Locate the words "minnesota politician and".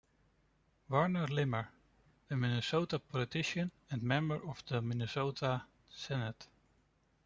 2.35-4.01